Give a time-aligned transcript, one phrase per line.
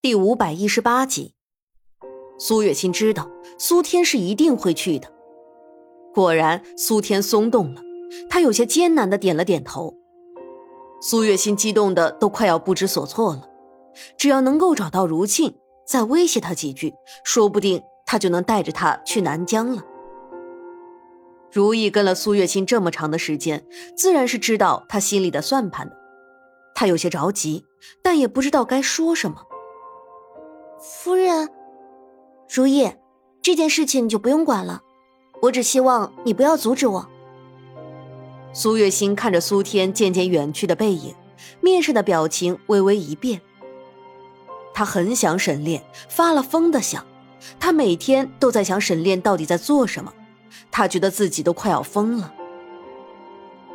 [0.00, 1.34] 第五百一十八集，
[2.38, 5.12] 苏月心知道苏天是一定会去的。
[6.14, 7.82] 果然，苏天松动了，
[8.30, 9.92] 他有些艰难的点了点头。
[11.02, 13.48] 苏月心激动的都快要不知所措了。
[14.16, 15.52] 只要能够找到如沁，
[15.84, 16.94] 再威胁他几句，
[17.24, 19.82] 说不定他就能带着他去南疆了。
[21.50, 25.96] 如意跟了苏月心这么长的时间，自然是知道他心里的算盘的。
[26.72, 27.64] 他有些着急，
[28.00, 29.42] 但也不知道该说什么。
[30.80, 31.48] 夫人，
[32.48, 32.92] 如意，
[33.42, 34.82] 这件事情你就不用管了，
[35.42, 37.08] 我只希望你不要阻止我。
[38.52, 41.16] 苏月心看着苏天渐渐远去的背影，
[41.60, 43.40] 面上的表情微微一变。
[44.72, 47.04] 他很想沈炼，发了疯的想，
[47.58, 50.12] 他每天都在想沈炼到底在做什么，
[50.70, 52.32] 他觉得自己都快要疯了。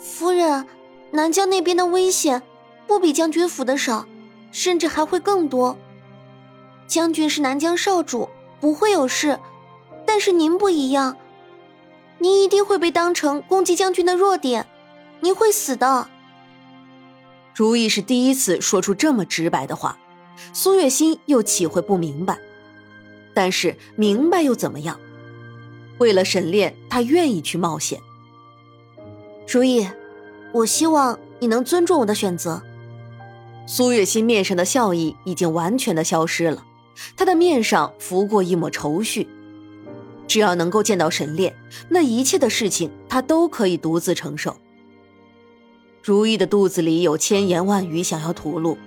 [0.00, 0.66] 夫人，
[1.12, 2.42] 南疆那边的危险
[2.88, 4.04] 不比将军府的少，
[4.50, 5.78] 甚至还会更多。
[6.88, 8.28] 将军是南疆少主，
[8.60, 9.38] 不会有事，
[10.06, 11.16] 但是您不一样，
[12.18, 14.66] 您一定会被当成攻击将军的弱点，
[15.20, 16.08] 您会死的。
[17.54, 19.98] 如意是第一次说出这么直白的话，
[20.54, 22.38] 苏月心又岂会不明白？
[23.34, 24.98] 但是明白又怎么样？
[25.98, 28.00] 为了沈炼，他愿意去冒险。
[29.46, 29.86] 如意，
[30.52, 32.62] 我希望你能尊重我的选择。
[33.66, 36.64] 苏月心面上的笑意已经完全的消失了。
[37.16, 39.28] 他的面上浮过一抹愁绪，
[40.26, 41.54] 只要能够见到沈炼，
[41.88, 44.56] 那一切的事情他都可以独自承受。
[46.02, 48.78] 如意的肚子里有千言万语想要吐露，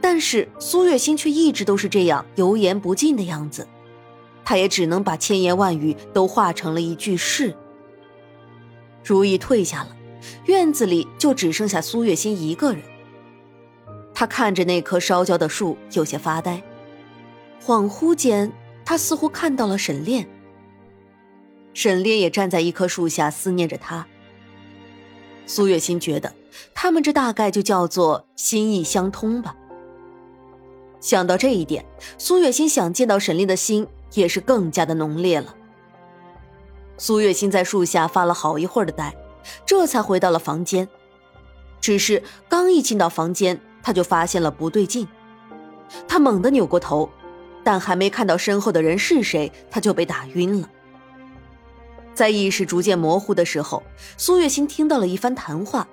[0.00, 3.66] 但是苏月心却一直都是这样油盐不进的样子，
[4.44, 7.54] 他也只能把千言万语都化成了一句是。
[9.04, 9.96] 如意退下了，
[10.46, 12.82] 院子里就只剩下苏月心一个人。
[14.12, 16.62] 他看着那棵烧焦的树，有些发呆。
[17.66, 18.52] 恍惚间，
[18.84, 20.28] 他似乎看到了沈炼。
[21.72, 24.06] 沈炼也站在一棵树下，思念着他。
[25.46, 26.34] 苏月心觉得，
[26.74, 29.56] 他们这大概就叫做心意相通吧。
[31.00, 31.86] 想到这一点，
[32.18, 35.54] 苏月心想见到沈炼的心也是更加的浓烈了。
[36.98, 39.16] 苏月心在树下发了好一会儿的呆，
[39.64, 40.86] 这才回到了房间。
[41.80, 45.08] 只是刚一进到房间，他就发现了不对劲，
[46.06, 47.08] 他猛地扭过头。
[47.64, 50.70] 但还没看到身后的人是谁，他就被打晕了。
[52.12, 53.82] 在意识逐渐模糊的时候，
[54.16, 55.88] 苏月心听到了一番谈话，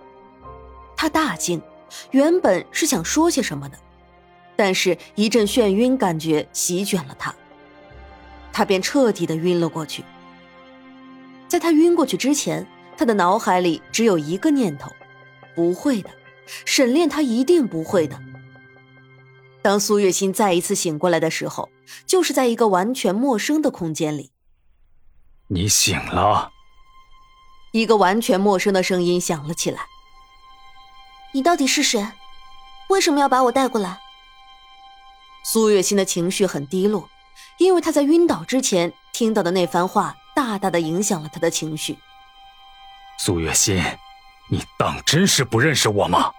[0.96, 1.60] 他大惊，
[2.12, 3.78] 原本是想说些什么的，
[4.56, 7.34] 但是一阵眩晕感觉席卷了他，
[8.54, 10.04] 他便彻底的晕了过去。
[11.48, 14.92] 在他晕过去之前，他的脑海里只有一个念头：
[15.56, 16.10] 不会的，
[16.66, 18.20] 沈炼他一定不会的。
[19.62, 21.70] 当苏月心再一次醒过来的时候，
[22.08, 24.32] 就是在一个完全陌生的空间里。
[25.48, 26.52] 你醒了。
[27.72, 29.82] 一个完全陌生的声音响了起来。
[31.34, 32.06] 你到底是谁？
[32.90, 34.00] 为什么要把我带过来？
[35.44, 37.08] 苏月心的情绪很低落，
[37.58, 41.98] 因为她在晕倒之前听到的那番话，大大的影响了她的情绪。
[43.18, 43.82] 苏月心，
[44.50, 46.32] 你当真是不认识我吗？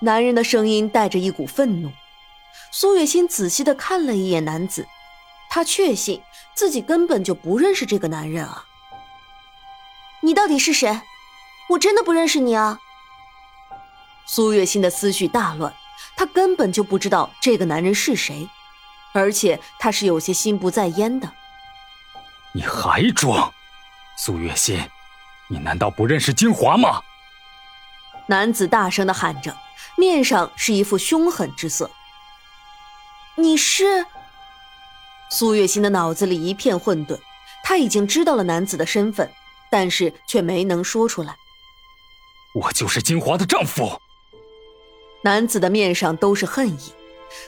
[0.00, 1.90] 男人的声音带着一股愤怒。
[2.70, 4.86] 苏月心仔细的看了一眼男子，
[5.50, 6.22] 她确信
[6.54, 8.64] 自己根本就不认识这个男人啊！
[10.22, 11.02] 你到底是谁？
[11.70, 12.78] 我真的不认识你啊！
[14.26, 15.74] 苏月心的思绪大乱，
[16.16, 18.48] 她根本就不知道这个男人是谁，
[19.12, 21.30] 而且她是有些心不在焉的。
[22.52, 23.52] 你还装？
[24.16, 24.78] 苏月心，
[25.48, 27.02] 你难道不认识金华吗？
[28.26, 29.56] 男子大声的喊着，
[29.96, 31.90] 面上是一副凶狠之色。
[33.36, 34.04] 你是
[35.30, 37.18] 苏月心的脑子里一片混沌，
[37.64, 39.30] 他已经知道了男子的身份，
[39.70, 41.34] 但是却没能说出来。
[42.54, 43.98] 我就是金华的丈夫。
[45.24, 46.92] 男子的面上都是恨意，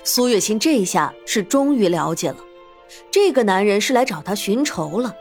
[0.04, 2.38] 苏月心这下是终于了解了，
[3.10, 5.14] 这个男人是来找他寻仇了。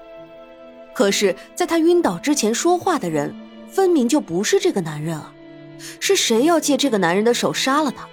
[0.95, 3.35] 可是，在他晕倒之前说话的人，
[3.67, 5.33] 分明就不是这个男人啊！
[5.99, 8.07] 是谁要借这个男人的手杀了他？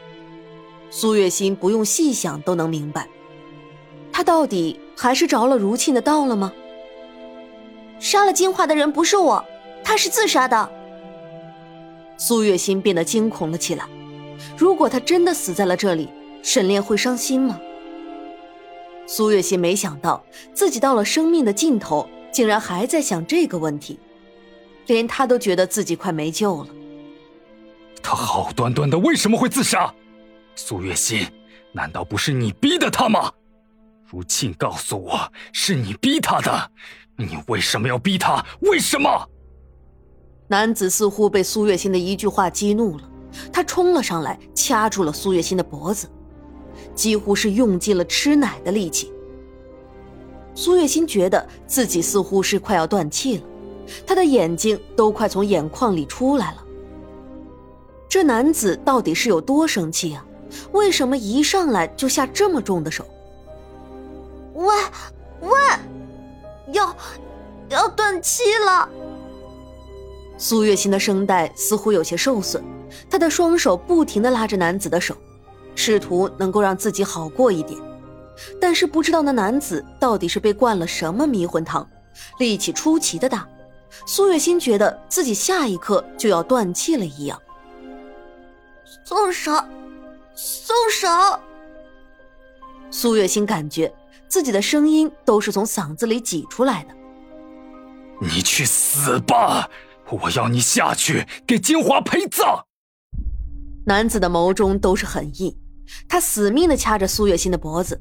[0.91, 3.09] 苏月心不用细想都能明白，
[4.13, 6.53] 他到底还是着了如沁的道了吗？
[8.01, 9.45] 杀了金华的人不是我，
[9.85, 10.71] 他是自杀的。
[12.17, 13.87] 苏月心变得惊恐了起来。
[14.57, 16.09] 如果他真的死在了这里，
[16.43, 17.61] 沈炼会伤心吗？
[19.07, 20.23] 苏月心没想到
[20.53, 23.99] 自己到了生命的尽头，竟然还在想这个问题，
[24.87, 26.69] 连他都觉得自己快没救了。
[28.03, 29.95] 他好端端的为什么会自杀？
[30.62, 31.27] 苏月心，
[31.73, 33.33] 难道不是你逼的他吗？
[34.07, 35.19] 如沁告诉我
[35.55, 36.71] 是你逼他的，
[37.17, 38.45] 你为什么要逼他？
[38.61, 39.27] 为什么？
[40.49, 43.11] 男子似乎被苏月心的一句话激怒了，
[43.51, 46.07] 他冲了上来，掐住了苏月心的脖子，
[46.95, 49.11] 几乎是用尽了吃奶的力气。
[50.55, 53.45] 苏月心觉得自己似乎是快要断气了，
[54.06, 56.65] 他的眼睛都快从眼眶里出来了。
[58.06, 60.27] 这男子到底是有多生气啊？
[60.73, 63.05] 为什么一上来就下这么重的手？
[64.55, 64.75] 喂，
[65.41, 65.50] 喂，
[66.73, 66.94] 要
[67.69, 68.88] 要断气了！
[70.37, 72.62] 苏月心的声带似乎有些受损，
[73.08, 75.17] 她的双手不停的拉着男子的手，
[75.75, 77.81] 试图能够让自己好过一点。
[78.58, 81.87] 但是不知道那男子到底是被灌了什么迷魂汤，
[82.38, 83.46] 力气出奇的大。
[84.06, 87.38] 苏月心觉得自己下一刻就要断气了一样。
[89.05, 89.53] 松手，
[90.35, 91.09] 松手！
[92.91, 93.93] 苏月心感觉
[94.29, 96.94] 自己的声音都是从嗓子里挤出来的。
[98.21, 99.69] 你去死吧！
[100.11, 102.67] 我要你下去给金华陪葬。
[103.87, 105.56] 男子的眸中都是狠意，
[106.09, 108.00] 他死命的掐着苏月心的脖子，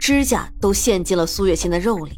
[0.00, 2.12] 指甲都陷进了苏月心的肉里。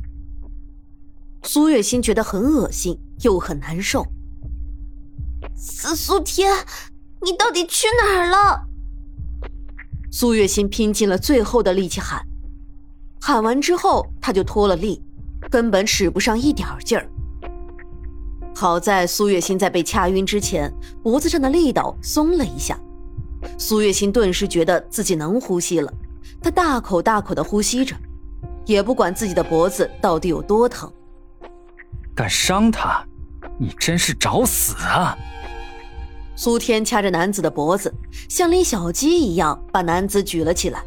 [1.42, 4.06] 苏月心觉得很恶心，又很难受。
[5.56, 6.54] 苏苏天，
[7.22, 8.66] 你到底去哪儿了？
[10.10, 12.20] 苏月心拼尽了最后的力气喊，
[13.20, 15.00] 喊完之后他就脱了力，
[15.48, 17.08] 根本使不上一点劲儿。
[18.54, 20.72] 好在苏月心在被掐晕之前，
[21.02, 22.78] 脖子上的力道松了一下，
[23.56, 25.92] 苏月心顿时觉得自己能呼吸了。
[26.42, 27.94] 她大口大口的呼吸着，
[28.66, 30.92] 也不管自己的脖子到底有多疼。
[32.16, 33.02] 敢伤他，
[33.58, 35.16] 你真是找死啊！
[36.40, 37.92] 苏天掐着男子的脖子，
[38.26, 40.82] 像拎小鸡一样把男子举了起来，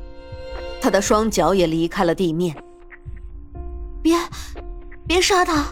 [0.81, 2.55] 他的双脚也离开了地面。
[4.01, 4.17] 别，
[5.05, 5.67] 别杀他！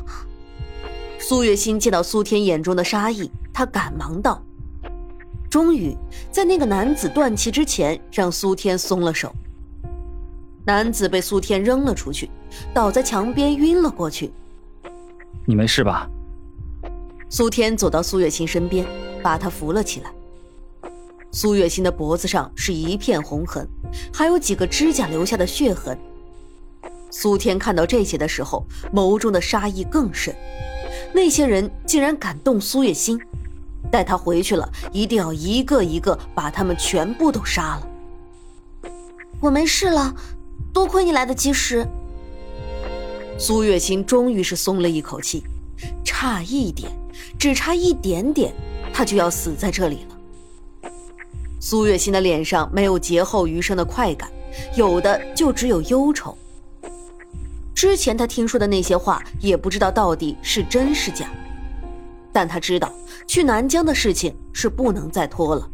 [1.18, 4.40] 苏月心见到苏天眼中的杀意，他赶忙道
[5.50, 5.98] ：“终于
[6.32, 9.34] 在那个男子断气之前，让苏天松了手。”
[10.64, 12.30] 男子被苏天扔了出去，
[12.72, 14.32] 倒在墙边晕了过去。
[15.44, 16.08] 你没事吧？
[17.30, 18.86] 苏天走到苏月心身边，
[19.22, 20.12] 把他扶了起来。
[21.32, 23.68] 苏月心的脖子上是一片红痕，
[24.14, 25.98] 还有几个指甲留下的血痕。
[27.10, 30.36] 苏天看到这些的时候，眸中的杀意更甚。
[31.14, 33.20] 那些人竟然敢动苏月心，
[33.90, 37.88] 带他回去了，一定要一个一个把他们全部都杀了。
[39.40, 40.14] 我没事了，
[40.74, 41.88] 多亏你来得及时。
[43.38, 45.44] 苏月心终于是松了一口气，
[46.04, 46.92] 差一点，
[47.40, 48.54] 只差一点点，
[48.94, 50.90] 他就要死在这里了。
[51.60, 54.30] 苏月心的脸上没有劫后余生的快感，
[54.76, 56.38] 有的就只有忧愁。
[57.74, 61.28] 之前他听说的那些话，也不知道到底是真是假，
[62.34, 62.92] 但他知道
[63.28, 65.70] 去南疆的事情是不能再拖了，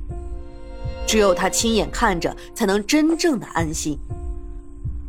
[1.06, 3.98] 只有他亲眼看着，才能真正的安心。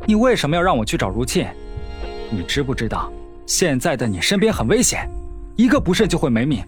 [0.05, 1.53] 你为什么要让我去找如沁？
[2.31, 3.11] 你知不知道，
[3.45, 5.09] 现在的你身边很危险，
[5.57, 6.63] 一个不慎就会没命。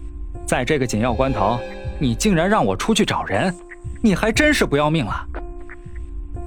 [0.46, 1.58] 在这个紧要关头，
[1.98, 3.54] 你竟然让我出去找人，
[4.02, 5.26] 你还真是不要命了。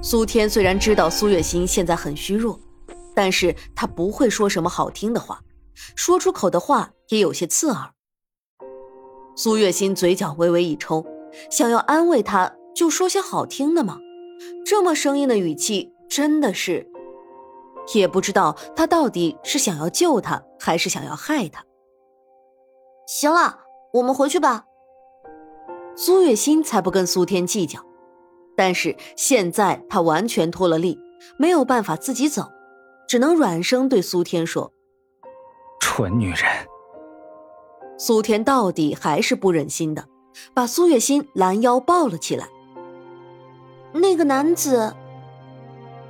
[0.02, 2.58] 苏天虽然知道苏月心现在很虚弱。
[3.18, 5.40] 但是他不会说什么好听的话，
[5.94, 7.92] 说出口的话也有些刺耳。
[9.34, 11.02] 苏月心嘴角微微一抽，
[11.50, 13.98] 想要安慰他，就说些好听的嘛。
[14.66, 16.86] 这么生硬的语气，真的是……
[17.94, 21.64] 也不知道他到底是想要救他，还是想要害他。
[23.08, 23.60] 行了，
[23.96, 24.64] 我们回去吧。
[25.94, 27.80] 苏月心才不跟苏天计较，
[28.54, 30.98] 但是现在他完全脱了力，
[31.38, 32.50] 没有办法自己走。
[33.08, 34.72] 只能软声对苏天说
[35.80, 36.44] ：“蠢女人。”
[37.96, 40.04] 苏天到底还是不忍心的，
[40.52, 42.48] 把苏月心拦腰抱了起来。
[43.92, 44.94] 那个男子，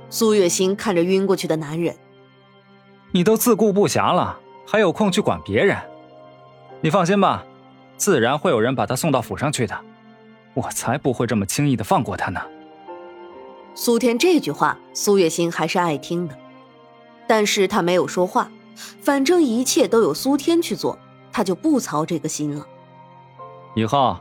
[0.09, 1.95] 苏月心看着晕过去的男人
[3.13, 5.77] ：“你都自顾不暇了，还有空去管别人？
[6.81, 7.45] 你放心吧，
[7.97, 9.77] 自然会有人把他送到府上去的。
[10.53, 12.41] 我才不会这么轻易的放过他呢。”
[13.75, 16.35] 苏天这句话，苏月心还是爱听的。
[17.27, 18.49] 但是他没有说话，
[19.01, 20.97] 反正一切都有苏天去做，
[21.31, 22.65] 他就不操这个心了。
[23.75, 24.17] 以后，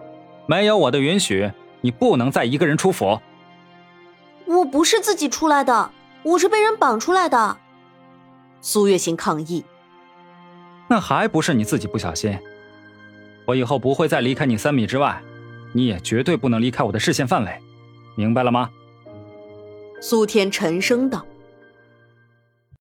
[0.46, 3.20] 没有我的允许，你不能再一个人出府。
[4.44, 5.90] 我不是自己出来的，
[6.22, 7.56] 我是被人绑出来的。
[8.60, 9.64] 苏月心抗议。
[10.88, 12.38] 那还不是你自己不小心？
[13.46, 15.22] 我以后不会再离开你三米之外，
[15.72, 17.50] 你也绝对不能离开我的视线范围，
[18.16, 18.70] 明白了吗？
[20.00, 21.24] 苏天沉声道。